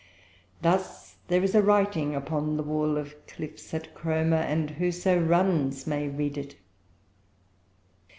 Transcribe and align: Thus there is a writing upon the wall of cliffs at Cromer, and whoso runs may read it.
Thus 0.63 1.17
there 1.27 1.43
is 1.43 1.53
a 1.53 1.61
writing 1.61 2.15
upon 2.15 2.57
the 2.57 2.63
wall 2.63 2.97
of 2.97 3.13
cliffs 3.27 3.71
at 3.71 3.93
Cromer, 3.93 4.35
and 4.35 4.71
whoso 4.71 5.19
runs 5.19 5.85
may 5.85 6.07
read 6.07 6.39
it. 6.39 6.55